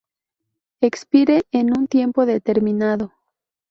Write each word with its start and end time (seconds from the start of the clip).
expire 0.81 1.45
en 1.51 1.77
un 1.77 1.85
tiempo 1.87 2.25
determinado 2.25 3.13